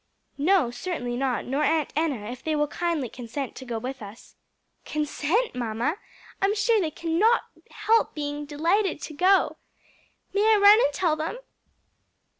"No, 0.39 0.71
certainly 0.71 1.15
not; 1.15 1.45
nor 1.45 1.61
Aunt 1.63 1.93
Enna, 1.95 2.31
if 2.31 2.43
they 2.43 2.55
will 2.55 2.65
kindly 2.65 3.07
consent 3.07 3.55
to 3.57 3.65
go 3.65 3.77
with 3.77 4.01
us." 4.01 4.35
"Consent, 4.83 5.53
mamma! 5.53 5.97
I'm 6.41 6.55
sure 6.55 6.81
they 6.81 6.89
cannot 6.89 7.43
help 7.69 8.15
being 8.15 8.45
delighted 8.47 8.99
to 9.03 9.13
go. 9.13 9.57
May 10.33 10.55
I 10.55 10.57
run 10.57 10.79
and 10.83 10.91
tell 10.91 11.15
them?" 11.15 11.37